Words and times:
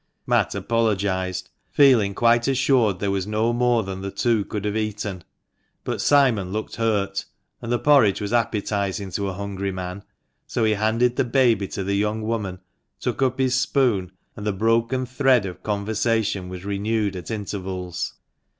Mat 0.25 0.55
apologised, 0.55 1.51
feeling 1.69 2.15
quite 2.15 2.47
assured 2.47 2.97
there 2.97 3.11
was 3.11 3.27
no 3.27 3.53
more 3.53 3.83
than 3.83 4.01
the 4.01 4.09
two 4.09 4.43
could 4.43 4.65
have 4.65 4.75
eaten; 4.75 5.23
but 5.83 6.01
Simon 6.01 6.51
looked 6.51 6.77
hurt, 6.77 7.25
and 7.61 7.71
the 7.71 7.77
porridge 7.77 8.19
was 8.19 8.33
appetising 8.33 9.11
to 9.11 9.29
a 9.29 9.33
hungry 9.33 9.71
man; 9.71 10.01
so 10.47 10.63
he 10.63 10.73
handed 10.73 11.17
the 11.17 11.23
baby 11.23 11.67
to 11.67 11.83
the 11.83 11.93
young 11.93 12.23
woman, 12.23 12.61
took 12.99 13.21
up 13.21 13.37
his 13.37 13.53
spoon, 13.53 14.11
and 14.35 14.43
the 14.47 14.51
broken 14.53 15.05
thread 15.05 15.45
of 15.45 15.61
conversation 15.61 16.49
was 16.49 16.65
renewed 16.65 17.15
at 17.15 17.29
intervals. 17.29 18.15